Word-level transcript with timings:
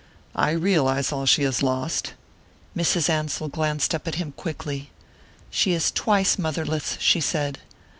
"I 0.35 0.49
realize 0.53 1.11
all 1.11 1.27
she 1.27 1.43
has 1.43 1.61
lost" 1.61 2.15
Mrs. 2.75 3.07
Ansell 3.07 3.49
glanced 3.49 3.93
up 3.93 4.07
at 4.07 4.15
him 4.15 4.31
quickly. 4.31 4.89
"She 5.51 5.73
is 5.73 5.91
twice 5.91 6.39
motherless," 6.39 6.97
she 6.99 7.21
said. 7.21 7.59